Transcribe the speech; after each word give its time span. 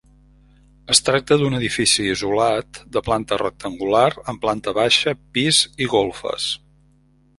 Es 0.93 1.01
tracta 1.09 1.35
d'un 1.41 1.57
edifici 1.57 2.05
isolat 2.13 2.79
de 2.97 3.03
planta 3.09 3.39
rectangular 3.43 4.09
amb 4.33 4.41
planta 4.47 4.75
baixa, 4.79 5.15
pis 5.37 5.61
i 5.87 5.91
golfes. 5.97 6.49